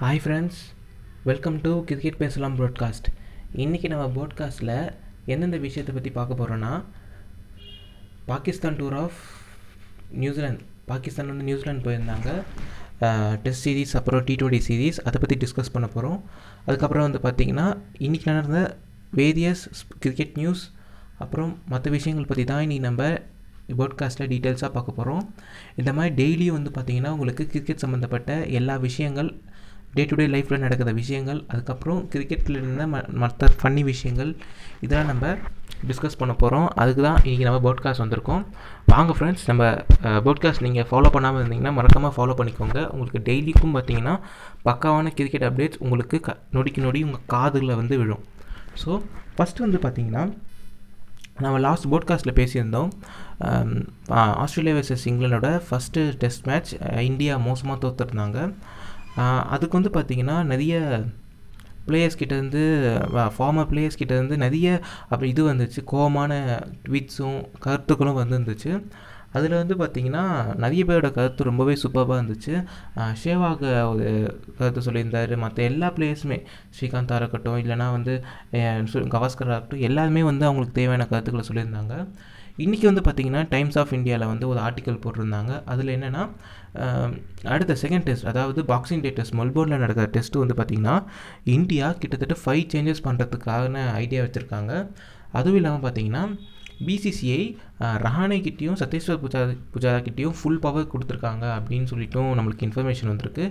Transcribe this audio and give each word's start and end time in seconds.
Hi 0.00 0.20
friends 0.24 0.60
welcome 1.24 1.60
to 1.60 1.84
cricket 1.84 2.16
பேசலாம் 2.16 2.56
broadcast 2.56 3.08
இன்றைக்கி 3.56 3.88
நம்ம 3.88 4.06
ப்ராட்காஸ்ட்டில் 4.06 4.92
எந்தெந்த 5.26 5.56
விஷயத்தை 5.56 5.94
பற்றி 5.94 6.10
பார்க்க 6.10 6.44
போகிறோன்னா 6.44 6.84
Pakistan 8.26 8.76
tour 8.76 8.96
of 8.96 9.20
New Zealand 10.10 10.64
Pakistan 10.86 11.26
வந்து 11.26 11.44
நியூசிலாந்து 11.44 11.90
போயிருந்தாங்க. 11.90 12.42
டெஸ்ட் 13.42 13.68
சீரீஸ் 13.68 13.96
அப்புறம் 13.96 14.24
டி 14.24 14.34
டுவெண்ட்டி 14.34 14.60
சீரீஸ் 14.68 14.98
அதை 15.04 15.20
பற்றி 15.20 15.36
டிஸ்கஸ் 15.36 15.72
பண்ண 15.72 15.88
போகிறோம் 15.88 16.24
அதுக்கப்புறம் 16.66 17.10
வந்து 17.10 17.30
பார்த்திங்கன்னா 17.30 17.78
இன்றைக்கி 17.98 18.32
நடந்த 18.32 18.76
வேரியஸ் 19.16 19.64
கிரிக்கெட் 19.98 20.36
நியூஸ் 20.36 20.72
அப்புறம் 21.18 21.58
மற்ற 21.68 21.90
விஷயங்கள் 21.90 22.26
பற்றி 22.26 22.44
தான் 22.44 22.66
இன்றைக்கி 22.66 22.80
நம்ம 22.80 23.18
பாட்காஸ்ட்டில் 23.68 24.30
டீட்டெயில்ஸாக 24.32 24.68
பார்க்க 24.68 24.92
போகிறோம் 24.92 25.34
இந்த 25.76 25.92
மாதிரி 25.92 26.14
டெய்லியும் 26.14 26.52
வந்து 26.52 26.70
பார்த்திங்கன்னா 26.70 27.08
உங்களுக்கு 27.08 27.46
கிரிக்கெட் 27.46 27.76
சம்மந்தப்பட்ட 27.76 28.46
எல்லா 28.46 28.76
விஷயங்கள் 28.76 29.40
டே 29.96 30.02
டு 30.10 30.14
டே 30.18 30.24
லைஃப்பில் 30.34 30.62
நடக்கிற 30.62 30.92
விஷயங்கள் 31.00 31.40
அதுக்கப்புறம் 31.52 32.00
கிரிக்கெட்டில் 32.12 32.56
இருந்த 32.60 32.84
ம 32.92 33.00
மற்ற 33.22 33.48
ஃபன்னி 33.58 33.82
விஷயங்கள் 33.90 34.30
இதெல்லாம் 34.84 35.10
நம்ம 35.12 35.26
டிஸ்கஸ் 35.88 36.18
பண்ண 36.20 36.32
போகிறோம் 36.40 36.66
அதுக்கு 36.82 37.02
தான் 37.06 37.18
இன்றைக்கி 37.24 37.44
நம்ம 37.48 37.60
பாட்காஸ்ட் 37.66 38.02
வந்திருக்கோம். 38.02 38.42
வாங்க 38.92 39.12
ஃப்ரெண்ட்ஸ் 39.16 39.44
நம்ம 39.50 39.62
பாட்காஸ்ட் 40.26 40.64
நீங்கள் 40.66 40.86
ஃபாலோ 40.90 41.10
பண்ணாமல் 41.16 41.40
இருந்தீங்கன்னா 41.42 41.72
மறக்காமல் 41.78 42.14
ஃபாலோ 42.16 42.34
பண்ணிக்கோங்க. 42.40 42.78
உங்களுக்கு 42.92 43.20
டெய்லிக்கும் 43.28 43.74
பார்த்தீங்கன்னா 43.76 44.14
பக்காவான 44.68 45.12
கிரிக்கெட் 45.18 45.46
அப்டேட்ஸ் 45.48 45.80
உங்களுக்கு 45.84 46.18
க 46.26 46.36
நொடிக்கு 46.56 46.82
நொடி 46.86 47.02
உங்கள் 47.08 47.24
காதில் 47.34 47.74
வந்து 47.80 47.96
விழும். 48.02 48.24
ஸோ 48.82 48.90
ஃபஸ்ட்டு 49.36 49.64
வந்து 49.66 49.80
பார்த்தீங்கன்னா 49.84 50.24
நம்ம 51.44 51.56
லாஸ்ட் 51.66 51.86
போட்காஸ்ட்டில் 51.92 52.38
பேசியிருந்தோம். 52.40 52.90
ஆஸ்திரேலியா 54.42 54.74
வர்சஸ் 54.78 55.06
இங்கிலாண்டோட 55.10 55.48
ஃபஸ்ட்டு 55.68 56.02
டெஸ்ட் 56.22 56.44
மேட்ச் 56.50 56.72
இந்தியா 57.10 57.36
மோசமாக 57.48 57.78
தோற்றுருந்தாங்க 57.84 58.40
அதுக்கு 59.54 59.80
வந்து 59.80 59.94
பார்த்திங்கன்னா 59.96 60.36
நிறைய 60.52 61.02
பிளேயர்ஸ் 61.88 62.20
கிட்டேருந்து 62.20 62.62
ஃபார்மர் 63.38 63.68
பிளேயர்ஸ் 63.72 64.00
கிட்டேருந்து 64.00 64.36
நிறைய 64.44 64.68
அப்படி 65.08 65.28
இது 65.30 65.42
வந்துச்சு. 65.52 65.80
கோபமான 65.92 66.32
ட்வீட்ஸும் 66.88 67.40
கருத்துக்களும் 67.66 68.20
வந்துருந்துச்சு. 68.22 68.72
அதில் 69.36 69.56
வந்து 69.60 69.74
பார்த்திங்கன்னா 69.74 70.22
நிறைய 70.54 70.82
பேரோட 70.84 71.08
கருத்து 71.10 71.44
ரொம்பவே 71.44 71.74
சூப்பராக 71.82 72.18
இருந்துச்சு. 72.18 72.54
ஷேவாக 73.22 73.62
ஒரு 73.92 74.06
கருத்து 74.58 74.84
சொல்லியிருந்தார். 74.86 75.36
மற்ற 75.44 75.62
எல்லா 75.62 75.88
பிளேயர்ஸுமே 75.96 76.38
ஸ்ரீகாந்தாக 76.76 77.20
இருக்கட்டும் 77.22 77.58
இல்லைனா 77.64 77.88
வந்து 77.96 78.14
கவாஸ்கராக 79.14 79.54
இருக்கட்டும் 79.54 79.84
எல்லாருமே 79.90 80.22
வந்து 80.22 80.44
அவங்களுக்கு 80.44 80.78
தேவையான 80.80 81.06
கருத்துக்களை 81.06 81.46
சொல்லியிருந்தாங்க. 81.50 81.96
இன்றைக்கி 82.62 82.86
வந்து 82.88 83.02
பார்த்திங்கன்னா 83.06 83.40
டைம்ஸ் 83.52 83.76
ஆஃப் 83.80 83.92
இந்தியாவில் 83.96 84.28
வந்து 84.32 84.46
ஒரு 84.50 84.60
ஆர்டிக்கல் 84.66 84.98
போட்டிருந்தாங்க. 85.04 85.52
அதில் 85.72 85.90
என்னென்னா 85.94 86.22
அடுத்த 87.54 87.72
செகண்ட் 87.80 88.06
டெஸ்ட் 88.08 88.26
அதாவது 88.30 88.60
பாக்ஸிங் 88.68 89.02
டே 89.04 89.10
டெஸ்ட் 89.16 89.34
மெல்போர்னில் 89.40 89.82
நடக்கிற 89.84 90.04
டெஸ்ட்டு 90.16 90.42
வந்து 90.42 90.56
பார்த்திங்கன்னா 90.60 90.94
இந்தியா 91.56 91.86
கிட்டத்தட்ட 92.02 92.36
ஃபைவ் 92.42 92.62
சேஞ்சஸ் 92.74 93.02
பண்ணுறதுக்கான 93.08 93.82
ஐடியா 94.02 94.20
வச்சுருக்காங்க. 94.26 94.72
அதுவும் 95.38 95.58
இல்லாமல் 95.60 95.84
பார்த்திங்கன்னா 95.86 96.24
பிசிசிஐ 96.86 97.42
ரஹானே 98.06 98.40
கிட்டேயும் 98.46 98.78
சத்தீஸ்வர் 98.82 99.20
புஜா 99.24 99.42
புஜாரா 99.74 99.98
கிட்டேயும் 100.08 100.38
ஃபுல் 100.38 100.62
பவர் 100.64 100.90
கொடுத்துருக்காங்க 100.94 101.44
அப்படின்னு 101.58 101.90
சொல்லிட்டும் 101.94 102.32
நம்மளுக்கு 102.38 102.66
இன்ஃபர்மேஷன் 102.70 103.12
வந்திருக்கு. 103.12 103.44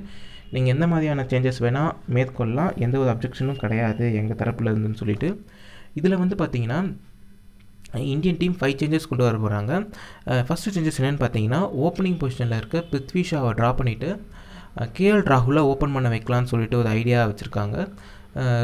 நீங்கள் 0.55 0.73
எந்த 0.75 0.87
மாதிரியான 0.93 1.25
சேஞ்சஸ் 1.33 1.63
வேணால் 1.65 1.93
மேற்கொள்ளலாம். 2.17 2.73
எந்த 2.85 2.95
ஒரு 3.03 3.11
அப்ஜெக்ஷனும் 3.15 3.63
கிடையாது 3.63 4.05
எங்கள் 4.21 4.39
தரப்பில் 4.43 4.71
இருந்துன்னு 4.73 5.01
சொல்லிட்டு. 5.03 5.29
இதில் 5.99 6.21
வந்து 6.21 6.37
பார்த்திங்கன்னா 6.41 6.79
இந்தியன் 8.13 8.37
டீம் 8.37 8.55
ஃபைவ் 8.59 8.77
சேஞ்சஸ் 8.81 9.09
கொண்டு 9.09 9.23
வர 9.23 9.37
போகிறாங்க 9.37 9.73
ஃபஸ்ட்டு 10.47 10.73
சேஞ்சஸ் 10.75 10.99
என்னென்னு 10.99 11.21
பார்த்தீங்கன்னா 11.23 11.59
ஓப்பனிங் 11.85 12.19
பொசிஷனில் 12.21 12.57
இருக்க 12.57 12.79
பிருத்வி 12.91 13.23
ஷாவை 13.31 13.51
ட்ரா 13.59 13.69
பண்ணிவிட்டு 13.79 14.09
கேஎல் 14.97 15.25
ராகுலை 15.31 15.63
ஓப்பன் 15.71 15.95
பண்ண 15.95 16.09
வைக்கலான்னு 16.09 16.51
சொல்லிட்டு 16.51 16.77
ஒரு 16.77 16.89
ஐடியா 16.99 17.19
வச்சுருக்காங்க. 17.29 17.77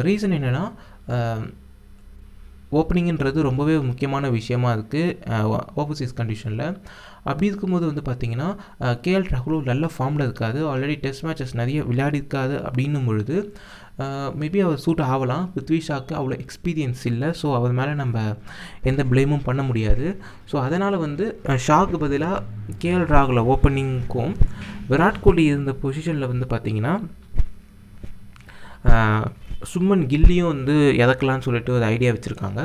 ரீசன் 0.07 0.35
என்னென்னா 0.37 0.63
ஓப்பனிங்கிறது 2.77 3.47
ரொம்பவே 3.49 3.75
முக்கியமான 3.89 4.29
விஷயமா 4.37 4.69
இருக்குது 4.77 5.43
ஓவர்சீஸ் 5.81 6.17
கண்டிஷனில் 6.19 6.65
அப்படி 7.29 7.47
இருக்கும்போது 7.51 7.85
வந்து 7.89 8.03
பார்த்திங்கன்னா 8.09 8.49
கேஎல் 9.05 9.29
ராகுலும் 9.33 9.69
நல்ல 9.71 9.85
ஃபார்மில் 9.93 10.25
இருக்காது 10.27 10.59
ஆல்ரெடி 10.71 10.95
டெஸ்ட் 11.05 11.25
மேட்சஸ் 11.27 11.59
நிறைய 11.61 11.79
விளையாடிருக்காது 11.89 12.55
அப்படின்னும் 12.67 13.07
பொழுது 13.09 13.37
மேபி 14.41 14.59
அவர் 14.65 14.83
சூட் 14.83 15.01
ஆகலாம். 15.13 15.45
பிருத்வி 15.53 15.79
ஷாக்கு 15.87 16.13
அவ்வளோ 16.19 16.35
எக்ஸ்பீரியன்ஸ் 16.43 17.01
இல்லை. 17.11 17.29
ஸோ 17.41 17.47
அவர் 17.57 17.73
மேலே 17.79 17.93
நம்ம 18.01 18.21
எந்த 18.89 19.01
ப்ளேமும் 19.11 19.45
பண்ண 19.47 19.61
முடியாது. 19.69 20.05
ஸோ 20.51 20.55
அதனால் 20.65 20.97
வந்து 21.05 21.25
ஷாக்கு 21.65 21.99
பதிலாக 22.05 22.43
கேஎல் 22.83 23.09
ராகுல 23.15 23.43
ஓப்பனிங்க்கும் 23.53 24.33
விராட் 24.91 25.21
கோலி 25.25 25.43
இருந்த 25.51 25.73
பொசிஷனில் 25.83 26.31
வந்து 26.33 26.47
பார்த்திங்கன்னா 26.53 26.95
சும்மன் 29.73 30.05
கில்லியும் 30.13 30.51
வந்து 30.53 30.77
எதக்கலான்னு 31.03 31.47
சொல்லிட்டு 31.47 31.75
ஒரு 31.79 31.85
ஐடியா 31.93 32.13
வச்சுருக்காங்க. 32.15 32.63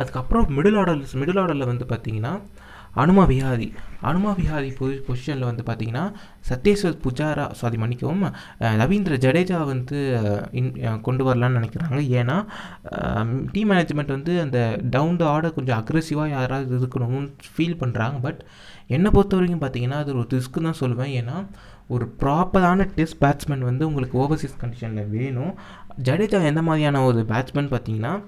அதுக்கப்புறம் 0.00 0.46
மிடில் 0.56 0.78
ஆர்டர் 0.82 1.08
மிடில் 1.22 1.40
ஆர்டரில் 1.40 1.70
வந்து 1.72 1.86
பார்த்திங்கன்னா 1.94 2.34
அனுமா 3.02 3.22
விஹாரி 3.30 3.66
அனுமா 4.08 4.30
விஹாரி 4.38 4.70
பொசி 4.78 4.96
பொசிஷனில் 5.06 5.46
வந்து 5.48 5.62
பார்த்திங்கன்னா 5.68 6.02
சத்யேஸ்வர் 6.48 6.98
புஜாரா 7.04 7.44
சாரி 7.60 7.76
மன்னிக்கவும் 7.82 8.24
ரவீந்திர 8.80 9.16
ஜடேஜா 9.24 9.58
வந்து 9.70 9.98
இன் 10.60 10.68
கொண்டு 11.06 11.22
வரலான்னு 11.28 11.58
நினைக்கிறாங்க. 11.60 12.00
ஏன்னா 12.20 12.36
டீம் 13.54 13.70
மேனேஜ்மெண்ட் 13.72 14.14
வந்து 14.16 14.34
அந்த 14.44 14.58
டவுன் 14.96 15.20
த 15.22 15.26
ஆர்டர் 15.34 15.56
கொஞ்சம் 15.58 15.78
அக்ரெசிவாக 15.80 16.34
யாராவது 16.36 16.80
இருக்கணும்னு 16.80 17.30
ஃபீல் 17.54 17.80
பண்ணுறாங்க 17.82 18.18
பட் 18.26 18.42
என்னை 18.96 19.10
பொறுத்த 19.16 19.38
வரைக்கும் 19.38 19.64
பார்த்தீங்கன்னா 19.64 20.00
அது 20.04 20.12
ஒரு 20.20 20.28
ரிஸ்க்கு 20.36 20.66
தான் 20.68 20.80
சொல்லுவேன். 20.82 21.12
ஏன்னா 21.20 21.36
ஒரு 21.94 22.04
ப்ராப்பரான 22.20 22.84
டெஸ்ட் 22.98 23.18
பேட்ஸ்மேன் 23.22 23.64
வந்து 23.68 23.86
உங்களுக்கு 23.88 24.16
ஓவர்சீஸ் 24.24 24.60
கண்டிஷனில் 24.60 25.10
வேணும். 25.16 25.54
ஜடேஜா 25.98 26.44
எந்த 26.44 26.62
மாதிரியான 26.62 27.04
ஒரு 27.04 27.20
பேட்ஸ்மேன் 27.28 27.70
பார்த்தீங்கன்னா 27.72 28.24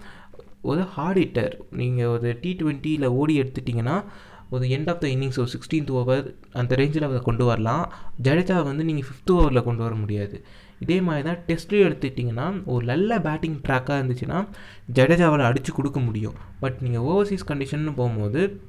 ஒரு 0.63 0.83
ஹார்ட் 0.83 1.17
ஹிட்டர் 1.17 1.59
நீங்கள் 1.71 2.07
ஒரு 2.07 2.39
டி 2.41 2.57
ட்வெண்ட்டியில் 2.61 3.07
ஓடி 3.07 3.41
எடுத்துட்டிங்கன்னா 3.41 4.05
ஒரு 4.51 4.67
எண்ட் 4.67 4.91
ஆஃப் 4.91 5.01
த 5.01 5.07
இன்னிங்ஸ் 5.07 5.39
ஒரு 5.39 5.51
சிக்ஸ்டீன்த் 5.55 5.91
ஓவர் 5.91 6.35
அந்த 6.53 6.77
ரேஞ்சில் 6.77 7.07
அதை 7.07 7.21
கொண்டு 7.21 7.45
வரலாம். 7.45 7.93
ஜடேஜா 8.23 8.63
வந்து 8.63 8.85
நீங்கள் 8.85 9.09
ஃபிஃப்த் 9.09 9.33
ஓவரில் 9.35 9.63
கொண்டு 9.63 9.83
வர 9.83 9.95
முடியாது. 9.95 10.45
இதே 10.81 11.01
மாதிரி 11.01 11.25
தான் 11.25 11.39
டெஸ்ட்லேயும் 11.47 11.89
எடுத்துக்கிட்டிங்கன்னா 11.89 12.65
ஒரு 12.65 12.85
நல்ல 12.85 13.21
பேட்டிங் 13.21 13.61
ட்ராக்காக 13.69 13.99
இருந்துச்சுன்னா 14.01 14.49
ஜடேஜாவில் 14.95 15.49
அடித்து 15.49 15.73
கொடுக்க 15.73 16.01
முடியும். 16.01 16.35
பட் 16.61 16.77
நீங்கள் 16.81 17.03
ஓவர்சீஸ் 17.03 17.51
கண்டிஷன் 17.53 17.95
போகும்போது 17.95 18.61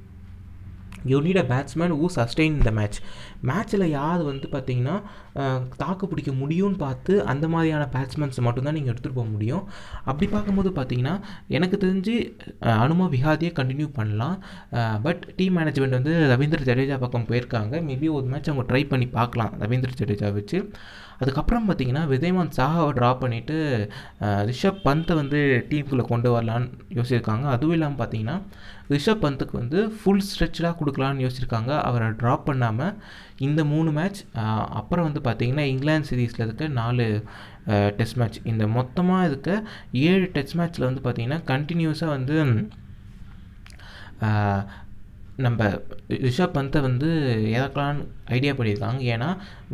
you 1.05 1.21
need 1.21 1.41
a 1.43 1.43
batsman 1.43 1.91
who 1.91 2.05
sustain 2.15 2.55
இந்த 2.59 2.71
மேட்ச் 2.71 2.99
மேட்ச்சில் 3.43 3.83
யார் 3.89 4.23
வந்து 4.23 4.47
பார்த்தீங்கன்னா 4.51 5.01
தாக்கு 5.81 6.05
பிடிக்க 6.11 6.31
முடியும்னு 6.41 6.79
பார்த்து 6.83 7.13
அந்த 7.31 7.45
மாதிரியான 7.53 7.85
பேட்ஸ்மேன்ஸ் 7.95 8.39
மட்டும்தான் 8.47 8.77
நீங்கள் 8.77 8.93
எடுத்துகிட்டு 8.93 9.19
போக 9.19 9.29
முடியும். 9.35 9.63
அப்படி 10.09 10.27
பார்க்கும்போது 10.33 10.71
பார்த்தீங்கன்னா 10.77 11.15
எனக்கு 11.57 11.79
தெரிஞ்சு 11.85 12.15
அனுமா 12.85 13.07
விஹாதியை 13.15 13.53
கண்டினியூ 13.59 13.87
பண்ணலாம். 13.99 14.37
பட் 15.07 15.23
டீம் 15.39 15.57
மேனேஜ்மெண்ட் 15.59 15.97
வந்து 15.99 16.13
ரவீந்திர 16.33 16.67
ஜடேஜா 16.69 16.99
பக்கம் 17.05 17.27
போயிருக்காங்க. 17.31 17.75
மேபி 17.89 18.09
ஒரு 18.17 18.27
மேட்ச் 18.33 18.51
அவங்க 18.51 18.65
ட்ரை 18.71 18.83
பண்ணி 18.93 19.09
பார்க்கலாம் 19.17 19.53
ரவீந்திர 19.63 19.91
ஜடேஜா 20.01 20.29
வச்சு. 20.37 20.59
அதுக்கப்புறம் 21.23 21.67
பார்த்தீங்கன்னா 21.67 22.01
விஜய்மான் 22.11 22.49
சாஹாவை 22.55 22.89
ட்ரா 22.95 23.09
பண்ணிவிட்டு 23.19 23.57
ரிஷப் 24.49 24.81
பந்தை 24.87 25.13
வந்து 25.19 25.39
டீமுக்குள்ளே 25.69 26.05
கொண்டு 26.09 26.29
வரலான்னு 26.33 26.67
யோசிச்சிருக்காங்க. 26.97 27.45
அதுவும் 27.55 27.75
இல்லாமல் 27.75 27.99
பார்த்தீங்கன்னா 28.01 28.35
ரிஷப் 28.93 29.23
பந்துக்கு 29.25 29.55
வந்து 29.61 29.79
ஃபுல் 29.99 30.25
ஸ்ட்ரெச்சாக 30.29 30.73
கொடுக்கலான்னு 30.79 31.23
யோசிச்சிருக்காங்க. 31.25 31.71
அவரை 31.89 32.09
ட்ராப் 32.21 32.43
பண்ணாமல் 32.49 32.93
இந்த 33.47 33.61
மூணு 33.71 33.89
மேட்ச் 33.97 34.19
அப்புறம் 34.79 35.07
வந்து 35.07 35.21
பார்த்திங்கன்னா 35.25 35.65
இங்கிலாந்து 35.65 36.09
சீரீஸில் 36.09 36.45
இருக்க 36.45 36.67
நாலு 36.77 37.05
டெஸ்ட் 37.97 38.17
மேட்ச் 38.17 38.39
இந்த 38.43 38.63
மொத்தமாக 38.69 39.27
இருக்க 39.27 39.51
ஏழு 40.03 40.25
டெஸ்ட் 40.33 40.57
மேட்ச்சில் 40.57 40.87
வந்து 40.89 41.03
பார்த்திங்கன்னா 41.03 41.39
கண்டினியூஸாக 41.47 42.15
வந்து 42.15 42.37
நம்ம 45.45 45.61
ரிஷப் 46.25 46.53
பந்தை 46.57 46.79
வந்து 46.85 47.07
இறக்கலான்னு 47.55 48.03
ஐடியா 48.35 48.51
பண்ணியிருக்காங்க. 48.57 48.99
ஏன்னா 49.13 49.27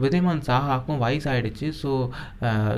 விதைமான் 0.03 0.41
சாஹாக்கும் 0.47 1.01
வயசு 1.03 1.27
ஆகிடுச்சு 1.31 1.67
ஸோ 1.81 1.91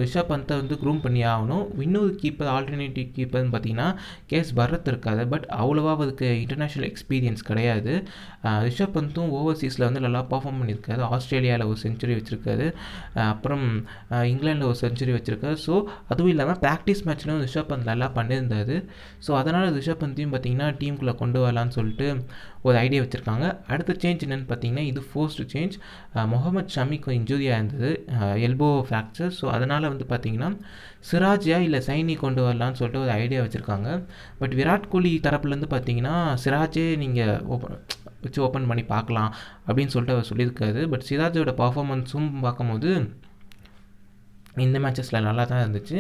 ரிஷப் 0.02 0.30
பந்தை 0.32 0.54
வந்து 0.62 0.76
க்ரூம் 0.82 1.00
பண்ணி 1.06 1.22
ஆகணும். 1.34 1.64
இன்னொரு 1.86 2.12
கீப்பர் 2.22 2.50
ஆல்டர்னேட்டிவ் 2.56 3.08
கீப்பர்னு 3.18 3.52
பார்த்தீங்கன்னா 3.54 3.88
கேஸ் 4.32 4.52
பரத் 4.60 4.90
இருக்காது 4.92 5.24
பட் 5.34 5.46
அவ்வளோவா 5.62 5.94
அதுக்கு 6.06 6.28
இன்டர்நேஷ்னல் 6.44 6.88
எக்ஸ்பீரியன்ஸ் 6.90 7.44
கிடையாது. 7.50 7.94
ரிஷப் 8.68 8.96
பந்தும் 8.98 9.32
ஓவர்சீஸில் 9.40 9.88
வந்து 9.88 10.04
நல்லா 10.06 10.22
பர்ஃபார்ம் 10.34 10.60
பண்ணியிருக்காரு. 10.62 11.02
ஆஸ்திரேலியாவில் 11.18 11.66
ஒரு 11.72 11.80
செஞ்சுரி 11.86 12.16
வச்சுருக்காரு. 12.20 12.68
அப்புறம் 13.34 13.66
இங்கிலாண்டில் 14.34 14.70
ஒரு 14.72 14.80
செஞ்சுரி 14.86 15.16
வச்சுருக்காரு. 15.18 15.60
ஸோ 15.68 15.76
அதுவும் 16.12 16.34
இல்லாமல் 16.36 16.62
ப்ராக்டிஸ் 16.66 17.04
மேட்ச்லையும் 17.10 17.44
ரிஷப் 17.48 17.72
பந்த் 17.72 17.90
நல்லா 17.94 18.10
பண்ணியிருந்தாரு. 18.20 18.78
ஸோ 19.28 19.32
அதனால் 19.42 19.76
ரிஷப் 19.80 20.04
பந்தையும் 20.06 20.36
பார்த்தீங்கன்னா 20.36 20.70
டீமுக்குள்ளே 20.82 21.16
கொண்டு 21.24 21.40
வரலான்னு 21.46 21.78
சொல்லிட்டு 21.80 22.10
ஒரு 22.68 22.76
ஐடியா 22.84 23.02
வச்சுருக்காங்க. 23.04 23.46
அடுத்த 23.74 23.96
சேஞ்ச் 24.04 24.24
என்னென்னு 24.26 24.48
பார்த்தீங்கன்னா 24.52 24.84
இது 24.92 25.02
ஃபோர்ஸ்டு 25.10 25.46
சேஞ்ச் 25.54 25.76
முகமது 26.34 26.74
ஷமிக்கு 26.76 27.10
இன்ஜுரியாக 27.20 27.58
இருந்தது. 27.60 27.90
எல்போ 28.48 28.70
ஃப்ராக்சர் 28.90 29.34
ஸோ 29.40 29.48
அதனால் 29.56 29.90
வந்து 29.94 30.08
பார்த்தீங்கன்னா 30.12 30.50
சிராஜியா 31.10 31.58
இல்லை 31.68 31.82
சைனி 31.90 32.16
கொண்டு 32.26 32.42
வரலான்னு 32.48 32.80
சொல்லிட்டு 32.82 33.04
ஒரு 33.06 33.12
ஐடியா 33.24 33.42
வச்சுருக்காங்க. 33.46 33.90
பட் 34.42 34.56
விராட் 34.60 34.88
கோலி 34.94 35.12
தரப்புலேருந்து 35.28 35.70
பார்த்தீங்கன்னா 35.76 36.16
சிராஜே 36.46 36.86
நீங்கள் 37.04 37.42
ஓப்பன் 37.56 37.78
வச்சு 38.26 38.40
ஓப்பன் 38.48 38.70
பண்ணி 38.70 38.86
பார்க்கலாம் 38.94 39.32
அப்படின்னு 39.68 39.94
சொல்லிட்டு 39.94 40.16
அவர் 40.18 40.30
சொல்லியிருக்காரு. 40.32 40.82
பட் 40.94 41.06
சிராஜோட 41.10 41.54
பர்ஃபார்மன்ஸும் 41.62 42.30
பார்க்கும்போது 42.46 42.92
இந்த 44.66 44.78
மேட்சஸில் 44.84 45.26
நல்லா 45.28 45.44
தான் 45.52 45.62
இருந்துச்சு. 45.64 45.98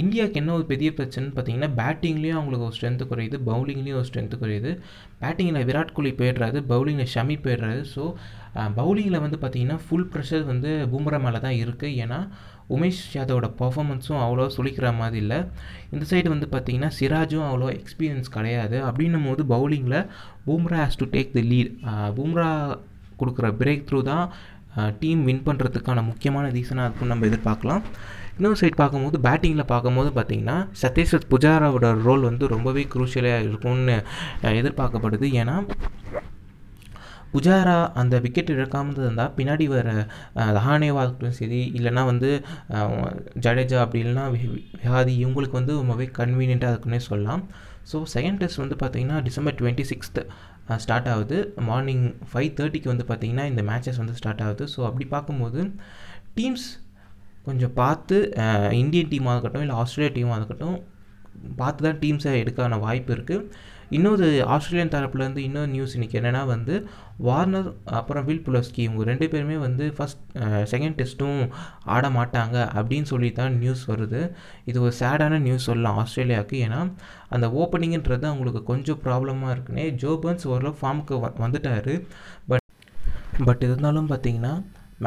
இந்தியாவுக்கு 0.00 0.38
என்ன 0.40 0.52
ஒரு 0.58 0.64
பெரிய 0.72 0.88
பிரச்சனைன்னு 0.98 1.34
பார்த்தீங்கன்னா 1.36 1.70
பேட்டிங்லேயும் 1.80 2.38
அவங்களுக்கு 2.38 2.66
ஒரு 2.68 2.76
ஸ்ட்ரென்த்து 2.76 3.08
குறையுது 3.12 3.38
பவுலிங்லேயும் 3.48 3.98
ஒரு 4.00 4.08
ஸ்ட்ரென்த்து 4.10 4.36
குறையுது. 4.42 4.72
பேட்டிங்கில் 5.22 5.66
விராட் 5.70 5.94
கோலி 5.96 6.12
போயிடுறாரு 6.20 6.60
பவுலிங்கில் 6.72 7.10
ஷமி 7.14 7.36
போயிடுறாரு. 7.46 7.82
ஸோ 7.94 8.04
பவுலிங்கில் 8.78 9.22
வந்து 9.24 9.38
பார்த்திங்கன்னா 9.42 9.78
ஃபுல் 9.84 10.08
ப்ரெஷர் 10.14 10.44
வந்து 10.52 10.70
பூம்ரா 10.92 11.20
மேலே 11.26 11.40
தான் 11.46 11.58
இருக்குது 11.64 11.98
ஏன்னா 12.04 12.20
உமேஷ் 12.76 13.02
யாதவோட 13.16 13.46
பர்ஃபாமன்ஸும் 13.60 14.20
அவ்வளோ 14.24 14.44
சொல்லிக்கிற 14.56 14.88
மாதிரி 15.00 15.18
இல்லை. 15.24 15.38
இந்த 15.94 16.04
சைடு 16.10 16.28
வந்து 16.34 16.48
பார்த்திங்கன்னா 16.54 16.90
சிராஜும் 16.98 17.46
அவ்வளோ 17.48 17.68
எக்ஸ்பீரியன்ஸ் 17.80 18.34
கிடையாது. 18.36 18.76
அப்படின்னும் 18.88 19.28
போது 19.30 19.44
பவுலிங்கில் 19.54 19.98
Bumrah 20.46 20.78
has 20.84 21.00
to 21.02 21.08
take 21.16 21.36
the 21.36 21.44
lead 21.52 21.72
Bumrah 22.18 22.48
கொடுக்குற 23.20 23.48
பிரேக் 23.60 23.86
த்ரூ 23.88 23.98
தான் 24.12 24.24
டீம் 25.00 25.22
வின் 25.28 25.44
பண்ணுறதுக்கான 25.46 26.04
முக்கியமான 26.10 26.44
ரீசனாக 26.56 26.86
இருக்கும்னு 26.88 27.12
நம்ம 27.14 27.26
எதிர்பார்க்கலாம். 27.30 27.82
இன்னொரு 28.36 28.58
சைட் 28.60 28.80
பார்க்கும்போது 28.80 29.18
பேட்டிங்கில் 29.26 29.70
பார்க்கும்போது 29.72 30.10
பார்த்தீங்கன்னா 30.18 30.58
சத்தீஸ்வர் 30.82 31.30
புஜாராவோட 31.32 31.88
ரோல் 32.06 32.28
வந்து 32.30 32.44
ரொம்பவே 32.54 32.84
குரூஷியலாக 32.94 33.46
இருக்கும்னு 33.48 33.96
எதிர்பார்க்கப்படுது. 34.60 35.28
ஏன்னா 35.42 35.56
புஜாரா 37.34 37.76
அந்த 38.00 38.14
விக்கெட் 38.24 38.50
இழக்காமல் 38.54 39.02
இருந்தால் 39.02 39.34
பின்னாடி 39.36 39.66
வர 39.74 39.92
தஹானேவா 40.56 41.02
இருக்கட்டும் 41.04 41.36
சரி 41.38 41.60
இல்லைனா 41.78 42.02
வந்து 42.10 42.30
ஜடேஜா 43.44 43.78
அப்படி 43.84 44.00
இல்லைனா 44.04 44.24
விஹாதி 44.82 45.14
இவங்களுக்கு 45.22 45.58
வந்து 45.60 45.74
ரொம்பவே 45.80 46.08
கன்வீனியண்ட்டாக 46.18 46.74
இருக்குன்னே 46.74 47.00
சொல்லலாம். 47.10 47.44
ஸோ 47.90 47.98
செகண்ட் 48.14 48.40
டெஸ்ட் 48.42 48.62
வந்து 48.62 48.76
பார்த்திங்கன்னா 48.82 49.20
டிசம்பர் 49.28 49.56
டுவெண்ட்டி 49.60 49.86
சிக்ஸ்த்து 49.92 50.24
ஸ்டார்ட் 50.84 51.08
ஆகுது. 51.14 51.38
மார்னிங் 51.68 52.04
ஃபைவ் 52.30 52.50
தேர்ட்டிக்கு 52.58 52.92
வந்து 52.92 53.06
பார்த்திங்கன்னா 53.10 53.46
இந்த 53.52 53.62
மேட்சஸ் 53.70 54.00
வந்து 54.02 54.16
ஸ்டார்ட் 54.20 54.42
ஆகுது. 54.46 54.64
ஸோ 54.74 54.80
அப்படி 54.88 55.06
பார்க்கும்போது 55.14 55.60
டீம்ஸ் 56.38 56.68
கொஞ்சம் 57.46 57.74
பார்த்து 57.80 58.16
இந்தியன் 58.82 59.10
டீமாக 59.12 59.34
இருக்கட்டும் 59.34 59.64
இல்லை 59.66 59.76
ஆஸ்திரேலியா 59.82 60.12
டீமாக 60.18 60.38
இருக்கட்டும் 60.40 60.76
பார்த்து 61.60 61.86
தான் 61.86 62.00
டீம்ஸை 62.02 62.32
எடுக்கான 62.42 62.78
வாய்ப்பு 62.86 63.12
இருக்குது 63.16 63.70
இன்னொரு 63.96 64.26
ஆஸ்திரேலியன் 64.54 64.92
தரப்புலேருந்து 64.92 65.40
இன்னொரு 65.46 65.68
நியூஸ் 65.72 65.94
இன்றைக்கி 65.96 66.16
என்னென்னா 66.20 66.42
வந்து 66.52 66.74
வார்னர் 67.26 67.68
அப்புறம் 67.98 68.24
வில் 68.28 68.44
புலஸ்கி 68.46 68.80
இவங்க 68.84 69.02
ரெண்டு 69.10 69.26
பேருமே 69.32 69.56
வந்து 69.64 69.86
ஃபஸ்ட் 69.96 70.22
செகண்ட் 70.72 70.96
டெஸ்ட்டும் 71.00 71.40
ஆட 71.94 72.08
மாட்டாங்க 72.16 72.56
அப்படின்னு 72.78 73.10
சொல்லி 73.12 73.30
தான் 73.40 73.58
நியூஸ் 73.62 73.82
வருது. 73.90 74.20
இது 74.70 74.78
ஒரு 74.86 74.94
சேடான 75.00 75.40
நியூஸ் 75.46 75.68
சொல்லலாம் 75.70 75.98
ஆஸ்திரேலியாவுக்கு. 76.02 76.58
ஏன்னா 76.66 76.80
அந்த 77.36 77.48
ஓப்பனிங்ன்றது 77.62 78.26
அவங்களுக்கு 78.30 78.62
கொஞ்சம் 78.72 79.02
ப்ராப்ளமாக 79.06 79.54
இருக்குன்னே 79.56 79.86
ஜோபன்ஸ் 80.04 80.48
ஓரளவு 80.52 80.80
ஃபார்முக்கு 80.80 81.18
வந்துட்டார். 81.44 81.94
பட் 82.50 82.66
பட் 83.48 83.62
இருந்தாலும் 83.68 84.10
பார்த்தீங்கன்னா 84.12 84.54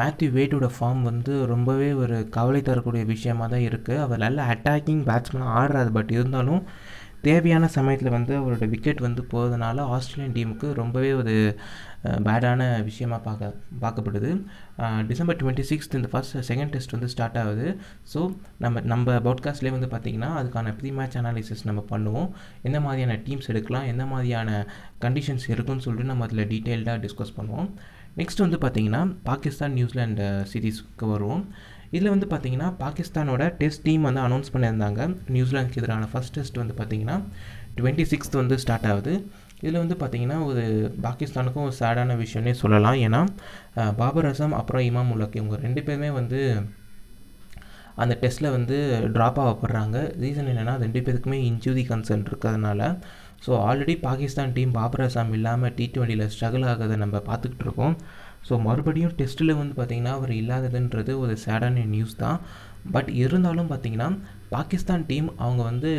மேத்யூ 0.00 0.28
வேட்டோட 0.38 0.68
ஃபார்ம் 0.76 1.02
வந்து 1.10 1.32
ரொம்பவே 1.52 1.90
ஒரு 2.02 2.18
கவலை 2.36 2.60
தரக்கூடிய 2.68 3.04
விஷயமா 3.14 3.46
தான் 3.54 3.66
இருக்குது 3.70 4.02
அவர் 4.04 4.24
நல்ல 4.26 4.38
அட்டாக்கிங் 4.52 5.02
பேட்ஸ்மேன் 5.10 5.50
ஆடுறாரு. 5.58 5.90
பட் 5.98 6.14
இருந்தாலும் 6.18 6.62
தேவையான 7.26 7.68
சமயத்தில் 7.74 8.14
வந்து 8.14 8.32
அவரோட 8.38 8.64
விக்கெட் 8.72 9.00
வந்து 9.04 9.22
போகிறதுனால 9.30 9.84
ஆஸ்திரேலியன் 9.94 10.34
டீமுக்கு 10.36 10.66
ரொம்பவே 10.80 11.10
ஒரு 11.20 11.34
பேடான 12.26 12.60
விஷயமா 12.88 13.18
பார்க்க 13.24 13.48
பார்க்கப்படுது. 13.84 14.30
டிசம்பர் 15.10 15.38
டுவெண்ட்டி 15.40 15.64
சிக்ஸ்த் 15.70 15.96
இந்த 15.98 16.08
ஃபர்ஸ்ட் 16.12 16.36
செகண்ட் 16.50 16.72
டெஸ்ட் 16.74 16.94
வந்து 16.96 17.08
ஸ்டார்ட் 17.14 17.38
ஆகுது. 17.42 17.66
ஸோ 18.12 18.20
நம்ம 18.64 18.82
நம்ம 18.92 19.16
பாட்காஸ்ட்லேயே 19.26 19.74
வந்து 19.76 19.90
பார்த்திங்கன்னா 19.94 20.30
அதுக்கான 20.40 20.74
ப்ரீ 20.80 20.92
மேட்ச் 20.98 21.18
அனாலிசிஸ் 21.22 21.66
நம்ம 21.70 21.82
பண்ணுவோம். 21.92 22.28
எந்த 22.70 22.80
மாதிரியான 22.86 23.18
டீம்ஸ் 23.26 23.50
எடுக்கலாம் 23.54 23.88
எந்த 23.94 24.06
மாதிரியான 24.12 24.50
கண்டிஷன்ஸ் 25.06 25.46
இருக்குன்னு 25.54 25.86
சொல்லிட்டு 25.86 26.10
நம்ம 26.12 26.26
அதில் 26.28 26.48
டீட்டெயில்டாக 26.54 26.98
டிஸ்கஸ் 27.06 27.36
பண்ணுவோம். 27.40 27.70
நெக்ஸ்ட் 28.20 28.42
வந்து 28.44 28.58
பார்த்தீங்கன்னா 28.62 29.00
பாகிஸ்தான் 29.28 29.74
நியூசிலாண்டு 29.78 30.26
சீரீஸ்க்கு 30.50 31.06
uh, 31.06 31.10
வருவோம். 31.12 31.42
இதில் 31.96 32.12
வந்து 32.12 32.26
பார்த்தீங்கன்னா 32.30 32.68
பாகிஸ்தானோட 32.84 33.42
டெஸ்ட் 33.58 33.82
டீம் 33.82 34.06
வந்து 34.08 34.22
அனௌன்ஸ் 34.26 34.52
பண்ணியிருந்தாங்க. 34.54 35.00
நியூசிலாந்துக்கு 35.34 35.80
எதிரான 35.82 36.08
ஃபர்ஸ்ட் 36.12 36.34
டெஸ்ட் 36.36 36.60
வந்து 36.62 36.76
பார்த்தீங்கன்னா 36.78 37.16
டுவெண்ட்டி 37.78 38.06
சிக்ஸ்த் 38.12 38.40
வந்து 38.42 38.56
ஸ்டார்ட் 38.62 38.88
ஆகுது. 38.92 39.14
இதில் 39.60 39.82
வந்து 39.82 39.98
பார்த்தீங்கன்னா 40.00 40.38
ஒரு 40.48 40.64
பாகிஸ்தானுக்கும் 41.06 41.66
ஒரு 41.68 41.76
சேடான 41.82 42.16
விஷயம்னே 42.24 42.54
சொல்லலாம். 42.62 42.98
ஏன்னா 43.06 43.22
uh, 43.80 43.92
பாபர் 44.00 44.30
அசம் 44.32 44.56
அப்புறம் 44.60 44.86
இமாம் 44.90 45.12
உலக் 45.16 45.38
இவங்க 45.40 45.58
ரெண்டு 45.66 45.82
பேருமே 45.88 46.10
வந்து 46.20 46.40
அந்த 48.02 48.14
டெஸ்ட்டில் 48.22 48.54
வந்து 48.56 48.76
ட்ராப் 49.14 49.38
ஆகப்படுறாங்க 49.42 49.98
ரீசன் 50.22 50.50
என்னென்னா 50.52 50.74
ரெண்டு 50.82 51.00
பேருக்குமே 51.00 51.38
இன்ஜுரி 51.50 51.84
கன்சர்ன் 51.90 52.26
இருக்கிறதுனால 52.30 52.80
so 53.44 53.52
already 53.68 53.94
Pakistan 54.06 54.54
team 54.56 54.72
Babar 54.78 55.04
Azam 55.06 55.34
இல்லாமல் 55.38 55.74
டி 55.78 55.84
டுவெண்ட்டியில் 55.94 56.30
ஸ்ட்ரகிள் 56.34 56.64
ஆகிறத 56.70 56.96
நம்ம 57.02 57.16
பார்த்துக்கிட்டு 57.28 57.66
இருக்கோம். 57.66 57.96
ஸோ 58.46 58.54
மறுபடியும் 58.66 59.14
டெஸ்ட்டில் 59.18 59.58
வந்து 59.60 59.74
பார்த்திங்கன்னா 59.78 60.14
அவர் 60.18 60.32
இல்லாததுன்றது 60.40 61.12
ஒரு 61.22 61.34
சேடான 61.44 61.84
நியூஸ் 61.94 62.14
தான். 62.24 62.38
பட் 62.94 63.08
இருந்தாலும் 63.22 63.70
பார்த்திங்கன்னா 63.70 64.08
பாகிஸ்தான் 64.52 65.04
டீம் 65.08 65.28
அவங்க 65.44 65.62
வந்து 65.70 65.90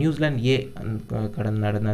நியூசிலாந்து 0.00 0.44
ஏ 0.52 0.54
அந்த 0.82 1.18
கடந்த 1.36 1.58
நடந்த 1.66 1.90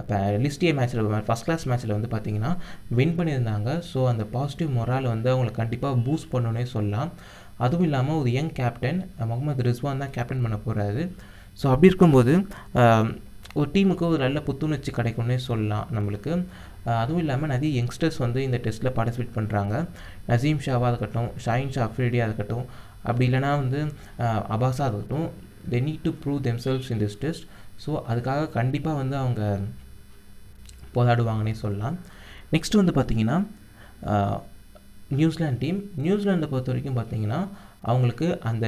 அந்த 0.00 0.16
லிஸ்ட் 0.44 0.66
ஏ 0.68 0.72
மேட்ச்சில் 0.78 1.24
ஃபஸ்ட் 1.28 1.46
கிளாஸ் 1.46 1.64
மேட்ச்சில் 1.70 1.94
வந்து 1.96 2.10
பார்த்திங்கன்னா 2.14 2.52
வின் 2.98 3.16
பண்ணியிருந்தாங்க. 3.20 3.70
ஸோ 3.92 4.02
அந்த 4.12 4.26
பாசிட்டிவ் 4.36 4.70
மொரால் 4.78 5.08
வந்து 5.14 5.30
அவங்களை 5.34 5.54
கண்டிப்பாக 5.60 6.02
பூஸ்ட் 6.08 6.32
பண்ணுன்னே 6.34 6.64
சொல்லலாம். 6.74 7.12
அதுவும் 7.64 7.86
இல்லாமல் 7.88 8.18
ஒரு 8.22 8.30
யங் 8.38 8.54
கேப்டன் 8.60 9.00
முகமது 9.30 9.64
ரிஸ்வான் 9.68 10.02
தான் 10.04 10.14
கேப்டன் 10.16 10.44
பண்ண 10.44 10.58
போகிறாரு 10.66 11.04
ஸோ 11.60 11.66
அப்படி 11.72 11.90
இருக்கும்போது 11.90 12.32
ஒரு 13.60 13.68
டீமுக்கு 13.74 14.04
ஒரு 14.12 14.20
நல்ல 14.24 14.38
புத்துணர்ச்சி 14.46 14.90
கிடைக்கும்னே 14.98 15.38
சொல்லலாம் 15.48 15.86
நம்மளுக்கு. 15.96 16.32
அதுவும் 17.02 17.22
இல்லாமல் 17.22 17.50
நிறைய 17.52 17.70
யங்ஸ்டர்ஸ் 17.80 18.18
வந்து 18.24 18.40
இந்த 18.46 18.58
டெஸ்ட்டில் 18.64 18.94
பார்ட்டிசிபேட் 18.96 19.36
பண்ணுறாங்க 19.36 19.74
நசீம் 20.30 20.60
ஷாவாக 20.66 20.90
இருக்கட்டும் 20.92 21.30
ஷாஹின் 21.44 21.72
ஷா 21.76 21.82
அஃப்ரிடியாக 21.88 22.28
இருக்கட்டும் 22.28 22.66
அப்படி 23.08 23.24
இல்லைனா 23.28 23.50
வந்து 23.62 23.80
அபாஸாக 24.56 24.88
இருக்கட்டும் 24.90 25.26
they 25.72 25.80
need 25.86 26.04
to 26.06 26.12
prove 26.24 26.40
themselves 26.48 26.90
in 26.94 27.02
this 27.04 27.18
test 27.24 27.46
so 27.84 27.92
அதுக்காக 28.10 28.50
கண்டிப்பாக 28.58 29.00
வந்து 29.02 29.16
அவங்க 29.22 29.42
போராடுவாங்கன்னே 30.96 31.54
சொல்லலாம். 31.64 31.96
நெக்ஸ்ட் 32.54 32.78
வந்து 32.80 32.94
பார்த்திங்கன்னா 32.98 33.38
நியூசிலாந்து 35.18 35.60
டீம் 35.64 35.80
நியூசிலாண்டை 36.04 36.46
பொறுத்த 36.52 36.70
வரைக்கும் 36.72 36.96
பார்த்தீங்கன்னா 36.98 37.40
அவங்களுக்கு 37.90 38.28
அந்த 38.50 38.66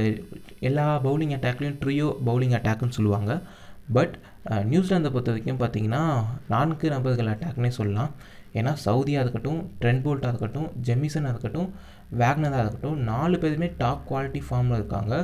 எல்லா 0.68 0.84
பவுலிங் 1.06 1.32
அட்டாக்லேயும் 1.36 1.78
ட்ரியோ 1.84 2.08
பவுலிங் 2.28 2.54
அட்டாக்குன்னு 2.58 2.96
சொல்லுவாங்க. 2.98 3.32
பட் 3.96 4.14
நியூசிலாந்தை 4.70 5.08
uh, 5.08 5.12
பொறுத்த 5.14 5.32
வரைக்கும் 5.32 5.60
பார்த்தீங்கன்னா 5.62 6.02
நான்கு 6.52 6.86
நபர்கள் 6.94 7.30
அட்டாக்னே 7.32 7.70
சொல்லலாம். 7.78 8.10
ஏன்னா 8.58 8.72
சவுதியாக 8.84 9.24
இருக்கட்டும் 9.24 9.60
ட்ரெண்ட் 9.80 10.02
போல்ட்டாக 10.04 10.32
இருக்கட்டும் 10.32 10.68
ஜெமிசனாக 10.86 11.32
இருக்கட்டும் 11.34 11.68
வேக்னராக 12.20 12.62
இருக்கட்டும் 12.64 12.98
நாலு 13.10 13.36
பேருமே 13.42 13.68
டாப் 13.82 14.04
குவாலிட்டி 14.10 14.40
ஃபார்மில் 14.46 14.78
இருக்காங்க. 14.80 15.14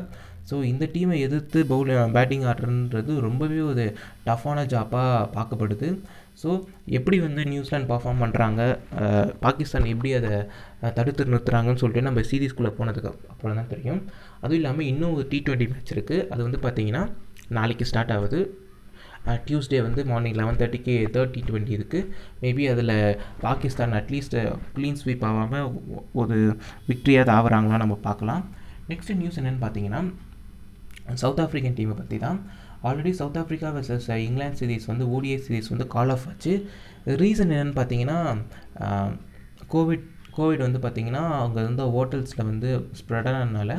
ஸோ 0.49 0.57
இந்த 0.71 0.85
டீமை 0.95 1.19
எதிர்த்து 1.27 1.59
பவுல் 1.73 1.93
பேட்டிங் 2.17 2.45
uh, 2.45 2.51
ஆடுறன்றது 2.51 3.13
ரொம்பவே 3.29 3.61
ஒரு 3.71 3.85
டஃப்பான 4.29 4.67
ஜாப்பாக 4.75 5.23
பார்க்கப்படுது. 5.37 5.89
ஸோ 6.43 6.51
எப்படி 6.99 7.17
வந்து 7.27 7.43
நியூசிலாந்து 7.53 7.91
பர்ஃபார்ம் 7.93 8.23
பண்ணுறாங்க 8.25 8.61
பாகிஸ்தான் 9.45 9.91
எப்படி 9.93 10.11
அதை 10.21 10.33
தடுத்து 10.99 11.29
நிறுத்துறாங்கன்னு 11.33 11.83
சொல்லிட்டு 11.83 12.09
நம்ம 12.09 12.25
சீரீஸ்குள்ளே 12.31 12.73
போனதுக்கு 12.79 13.11
அப்புறம் 13.35 13.59
தான் 13.61 13.73
தெரியும். 13.75 14.01
அதுவும் 14.43 14.61
இல்லாமல் 14.61 14.89
இன்னும் 14.93 15.15
ஒரு 15.17 15.27
டி 15.33 15.41
டுவெண்ட்டி 15.47 15.69
மேட்ச் 15.75 15.95
இருக்குது 15.97 16.27
அது 16.35 16.43
வந்து 16.47 16.61
பார்த்திங்கன்னா 16.67 17.05
நாளைக்கு 17.59 17.85
ஸ்டார்ட் 17.91 18.13
ஆகுது. 18.17 18.41
டியூஸ்டே 19.47 19.79
வந்து 19.87 20.01
மார்னிங் 20.11 20.39
லெவன் 20.41 20.59
தேர்ட்டிக்கு 20.61 20.95
தேர்ட்டி 21.15 21.41
டுவெண்ட்டி 21.49 21.73
இருக்குது 21.77 22.09
மேபி 22.43 22.65
அதில் 22.73 22.95
பாகிஸ்தான் 23.45 23.95
அட்லீஸ்ட் 24.01 24.37
க்ளீன் 24.77 24.99
ஸ்வீப் 25.03 25.25
ஆகாமல் 25.29 25.71
ஒரு 26.23 26.39
விக்ட்ரியாக 26.89 27.33
ஆகுறாங்களா 27.37 27.77
நம்ம 27.85 27.97
பார்க்கலாம். 28.09 28.43
நெக்ஸ்ட் 28.91 29.13
நியூஸ் 29.21 29.39
என்னென்னு 29.41 29.63
பார்த்தீங்கன்னா 29.65 30.03
சவுத் 31.23 31.41
ஆஃப்ரிக்கன் 31.45 31.77
டீமை 31.79 31.95
பற்றி 32.01 32.19
தான். 32.27 32.39
Already 32.89 33.13
South 33.21 33.39
Africa 33.43 33.69
versus 33.77 34.09
England 34.25 34.59
series 34.61 34.89
வந்து 34.93 35.05
ஓடிஐ 35.15 35.39
சீரிஸ் 35.47 35.71
வந்து 35.75 35.87
கால் 35.95 36.13
ஆஃப் 36.15 36.27
ஆச்சு. 36.31 36.53
ரீசன் 37.23 37.53
என்னென்னு 37.55 37.77
பார்த்தீங்கன்னா 37.79 38.19
கோவிட் 39.75 40.05
கோவிட் 40.39 40.65
வந்து 40.67 40.81
பார்த்திங்கன்னா 40.85 41.23
அவங்க 41.41 41.59
இருந்த 41.65 41.85
ஹோட்டல்ஸில் 41.97 42.49
வந்து 42.51 42.71
ஸ்ப்ரெட் 43.01 43.29
ஆனதுனால 43.33 43.73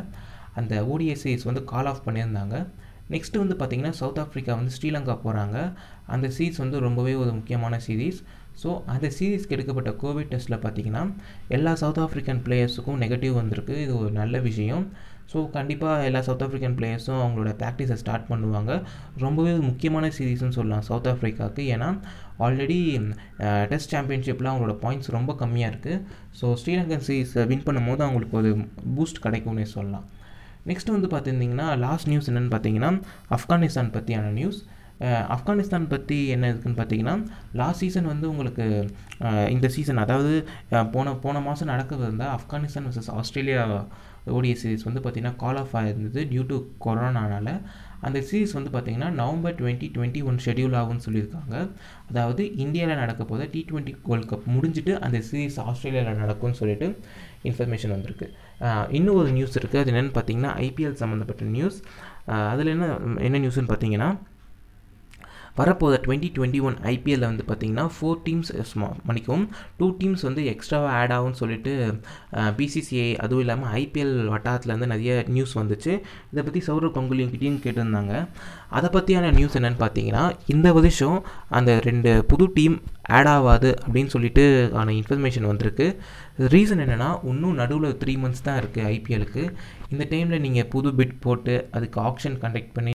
அந்த 0.59 0.73
ஓடிஐ 0.93 1.15
சீரிஸ் 1.23 1.47
வந்து 1.49 1.63
கால் 1.73 1.89
ஆஃப் 1.91 2.03
பண்ணியிருந்தாங்க. 2.07 2.57
நெக்ஸ்ட்டு 3.13 3.41
வந்து 3.43 3.55
பார்த்திங்கன்னா 3.59 3.95
சவுத் 4.01 4.21
ஆஃப்ரிக்கா 4.23 4.53
வந்து 4.59 4.75
ஸ்ரீலங்கா 4.77 5.15
போகிறாங்க 5.25 5.57
அந்த 6.15 6.27
சீரீஸ் 6.35 6.61
வந்து 6.63 6.77
ரொம்பவே 6.87 7.13
ஒரு 7.23 7.31
முக்கியமான 7.39 7.79
சீரீஸ் 7.87 8.19
ஸோ 8.61 8.69
அந்த 8.93 9.07
சீரீஸ்க்கு 9.15 9.55
எடுக்கப்பட்ட 9.55 9.91
கோவிட் 10.03 10.29
டெஸ்ட்டில் 10.33 10.63
பார்த்தீங்கன்னா 10.65 11.01
எல்லா 11.55 11.71
சவுத் 11.81 11.99
ஆஃப்ரிக்கன் 12.03 12.39
பிளேயர்ஸுக்கும் 12.45 13.01
நெகட்டிவ் 13.03 13.33
வந்திருக்கு. 13.39 13.75
இது 13.85 13.93
ஒரு 14.01 14.11
நல்ல 14.19 14.39
விஷயம். 14.49 14.85
ஸோ 15.31 15.37
கண்டிப்பாக 15.55 16.05
எல்லா 16.07 16.19
சவுத் 16.27 16.43
ஆஃப்ரிக்கன் 16.45 16.75
பிளேயர்ஸும் 16.79 17.19
அவங்களோட 17.21 17.51
ப்ராக்டிஸை 17.61 17.97
ஸ்டார்ட் 18.01 18.27
பண்ணுவாங்க. 18.31 18.71
ரொம்பவே 19.25 19.53
முக்கியமான 19.69 20.09
சீரீஸ்னு 20.17 20.57
சொல்லலாம் 20.59 20.85
சவுத் 20.89 21.09
ஆஃப்ரிக்காவுக்கு 21.13 21.63
ஏன்னா 21.75 21.89
ஆல்ரெடி 22.47 22.79
டெஸ்ட் 23.71 23.95
சாம்பியன்ஷிப்பில் 23.95 24.51
அவங்களோட 24.51 24.75
பாயிண்ட்ஸ் 24.85 25.15
ரொம்ப 25.17 25.33
கம்மியாக 25.41 25.71
இருக்குது 25.73 26.01
ஸோ 26.41 26.47
ஸ்ரீலங்கன் 26.63 27.05
சீரீஸை 27.07 27.45
வின் 27.51 27.65
பண்ணும்போது 27.69 28.03
அவங்களுக்கு 28.07 28.37
ஒரு 28.41 28.51
பூஸ்ட் 28.97 29.23
கிடைக்கும்னே 29.25 29.67
சொல்லலாம். 29.75 30.05
நெக்ஸ்ட் 30.65 30.91
வந்து 30.91 31.07
பார்த்துருந்தீங்கன்னா 31.07 31.67
லாஸ்ட் 31.77 32.07
நியூஸ் 32.07 32.29
என்னென்னு 32.31 32.51
பார்த்தீங்கன்னா 32.51 32.91
ஆப்கானிஸ்தான் 33.29 33.91
பற்றியான 33.91 34.31
நியூஸ் 34.31 34.59
ஆப்கானிஸ்தான் 35.35 35.91
பற்றி 35.93 36.17
என்ன 36.27 36.49
இருக்குதுன்னு 36.51 36.79
பார்த்தீங்கன்னா 36.81 37.15
லாஸ்ட் 37.61 37.83
சீசன் 37.83 38.11
வந்து 38.13 38.25
உங்களுக்கு 38.29 38.65
இந்த 39.49 39.67
சீசன் 39.67 40.03
அதாவது 40.03 40.33
போன 40.95 41.15
போன 41.25 41.39
மாதம் 41.39 41.71
நடக்கவிருந்த 41.73 42.27
Afghanistan 42.37 42.87
versus 42.89 43.11
Australia 43.19 43.63
ODI 44.35 44.53
series 44.61 44.87
வந்து 44.87 45.01
பார்த்திங்கன்னா 45.01 45.35
கால் 45.35 45.59
ஆஃப் 45.63 45.75
ஆயிருந்தது 45.79 46.21
டியூ 46.31 46.43
டு 46.51 46.57
கொரோனானால 46.85 47.49
அந்த 48.07 48.19
சீரிஸ் 48.29 48.55
வந்து 48.57 48.71
பார்த்திங்கன்னா 48.73 49.09
November 49.19 49.55
twenty 49.59 49.87
twenty 49.95 50.21
one 50.29 50.39
schedule 50.45 50.75
ஆகும்னு 50.79 51.05
சொல்லியிருக்காங்க. 51.05 51.55
அதாவது 52.09 52.43
இந்தியாவில் 52.63 53.01
நடக்க 53.03 53.23
போத 53.23 53.47
டி 53.53 53.61
டுவெண்ட்டி 53.69 53.93
வேர்ல்ட் 54.09 54.29
கப் 54.31 54.47
முடிஞ்சுட்டு 54.55 54.93
அந்த 55.05 55.17
சீரிஸ் 55.29 55.59
ஆஸ்திரேலியாவில் 55.69 56.21
நடக்கும்னு 56.23 56.59
சொல்லிட்டு 56.61 56.87
இன்ஃபர்மேஷன் 57.49 57.93
வந்திருக்கு. 57.95 58.27
இன்னும் 58.97 59.17
ஒரு 59.21 59.31
நியூஸ் 59.37 59.57
இருக்குது 59.59 59.81
அது 59.83 59.91
என்னென்னு 59.93 60.15
பார்த்தீங்கன்னா 60.17 60.53
ஐபிஎல் 60.67 61.01
சம்மந்தப்பட்ட 61.03 61.45
நியூஸ் 61.57 61.79
அதில் 62.51 62.73
என்ன 62.75 62.85
என்ன 63.27 63.39
நியூஸ்னு 63.43 63.71
பார்த்தீங்கன்னா 63.71 64.09
வரப்போகிற 65.59 65.97
டுவெண்ட்டி 66.05 66.29
டுவெண்ட்டி 66.35 66.61
ஒன் 66.67 66.77
ஐபிஎல்லில் 66.93 67.29
வந்து 67.31 67.45
பார்த்தீங்கன்னா 67.49 67.85
ஃபோர் 67.95 68.19
டீம்ஸ் 68.25 68.51
மணிக்கும் 69.09 69.43
டூ 69.79 69.87
டீம்ஸ் 69.99 70.23
வந்து 70.27 70.41
எக்ஸ்ட்ராவாக 70.53 70.95
ஆட் 71.01 71.13
ஆகும்னு 71.17 71.39
சொல்லிட்டு 71.41 71.73
பிசிசிஐ 72.59 73.09
அதுவும் 73.23 73.43
இல்லாமல் 73.43 73.71
ஐபிஎல் 73.81 74.15
வட்டாரத்தில் 74.33 74.73
வந்து 74.75 74.89
நிறைய 74.93 75.11
நியூஸ் 75.35 75.53
வந்துச்சு. 75.61 75.93
இதை 76.31 76.41
பற்றி 76.47 76.61
சௌரவ் 76.67 76.95
கங்குலிங்கிட்டையும் 76.97 77.61
கேட்டிருந்தாங்க. 77.65 78.13
அதை 78.77 78.89
பற்றியான 78.95 79.31
நியூஸ் 79.37 79.57
என்னென்னு 79.59 79.81
பார்த்தீங்கன்னா 79.83 80.23
இந்த 80.55 80.67
வருஷம் 80.79 81.17
அந்த 81.59 81.71
ரெண்டு 81.89 82.13
புது 82.31 82.47
டீம் 82.57 82.77
ஆட் 83.17 83.31
ஆகாது 83.35 83.71
அப்படின்னு 83.85 84.13
சொல்லிட்டு 84.15 84.45
ஆன 84.81 84.93
இன்ஃபர்மேஷன் 85.01 85.49
வந்திருக்கு. 85.51 85.87
ரீசன் 86.55 86.83
என்னென்னா 86.85 87.09
இன்னும் 87.31 87.59
நடுவில் 87.61 87.97
த்ரீ 88.01 88.15
மந்த்ஸ் 88.23 88.45
தான் 88.49 88.59
இருக்குது 88.63 88.87
ஐபிஎலுக்கு 88.95 89.45
இந்த 89.93 90.03
டைமில் 90.13 90.43
நீங்கள் 90.47 90.69
புது 90.75 90.91
பிட் 90.99 91.15
போட்டு 91.27 91.55
அதுக்கு 91.77 91.99
ஆப்ஷன் 92.09 92.37
கண்டக்ட் 92.43 92.75
பண்ணி 92.77 92.94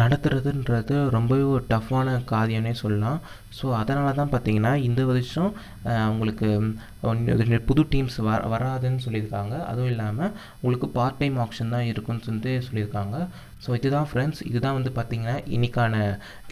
நடத்துறதுன்றது 0.00 0.94
ரொம்பவே 1.14 1.44
ஒரு 1.54 1.64
டஃப்பான 1.72 2.14
காரியம்னே 2.32 2.72
சொல்லலாம். 2.80 3.18
ஸோ 3.58 3.66
அதனால 3.80 4.12
தான் 4.20 4.32
பார்த்தீங்கன்னா 4.32 4.72
இந்த 4.88 5.02
வருஷம் 5.10 5.50
உங்களுக்கு 6.12 6.48
புது 7.70 7.82
டீம்ஸ் 7.92 8.18
வ 8.26 8.38
வராதுன்னு 8.54 9.04
சொல்லியிருக்காங்க. 9.06 9.54
அதுவும் 9.70 9.92
இல்லாமல் 9.92 10.32
உங்களுக்கு 10.60 10.88
பார்ட் 10.98 11.20
டைம் 11.20 11.36
ஆப்ஷன் 11.44 11.72
தான் 11.74 11.86
இருக்குன்னு 11.92 12.24
சொல்லிட்டு 12.26 12.52
சொல்லியிருக்காங்க. 12.68 13.16
ஸோ 13.66 13.70
இதுதான் 13.80 14.08
ஃப்ரெண்ட்ஸ் 14.10 14.42
இதுதான் 14.50 14.76
வந்து 14.78 14.92
பார்த்திங்கன்னா 14.98 15.36
இன்றைக்கான 15.56 15.94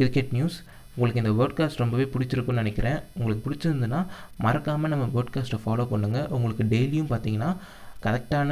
கிரிக்கெட் 0.00 0.34
நியூஸ் 0.38 0.58
உங்களுக்கு 0.96 1.22
இந்த 1.22 1.34
வேர்ட்காஸ்ட் 1.40 1.82
ரொம்பவே 1.82 2.04
பிடிச்சிருக்குன்னு 2.14 2.62
நினைக்கிறேன். 2.62 2.98
உங்களுக்கு 3.18 3.44
பிடிச்சிருந்துன்னா 3.46 4.00
மறக்காமல் 4.46 4.92
நம்ம 4.94 5.06
வேர்ட்காஸ்ட்டை 5.16 5.60
ஃபாலோ 5.64 5.86
பண்ணுங்கள் 5.92 6.28
உங்களுக்கு 6.36 6.66
டெய்லியும் 6.74 7.12
பார்த்தீங்கன்னா 7.12 7.50
கரெக்டான 8.06 8.50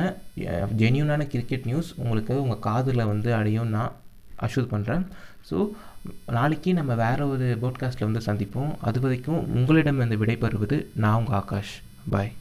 ஜென்யூனான 0.81 1.23
கிரிக்கெட் 1.33 1.67
நியூஸ் 1.71 1.91
உங்களுக்கு 2.03 2.35
உங்கள் 2.45 2.65
காதில் 2.69 3.09
வந்து 3.13 3.31
அடையும் 3.39 3.73
நான் 3.77 3.93
அஷூர் 4.47 4.73
பண்ணுறேன் 4.75 5.05
ஸோ 5.51 5.57
நாளைக்கு 6.27 6.71
நம்ம 6.75 6.95
வேறு 6.95 7.31
ஒரு 7.31 7.59
போட்காஸ்ட்டில் 7.63 8.09
வந்து 8.11 8.23
சந்திப்போம். 8.27 8.73
அது 8.81 9.01
வரைக்கும் 9.01 9.43
உங்களிடம் 9.55 10.01
இருந்து 10.01 10.21
விடைபெறுவது 10.25 10.87
நான் 10.95 11.19
உங்கள் 11.19 11.39
ஆகாஷ். 11.41 11.75
பாய் 12.11 12.33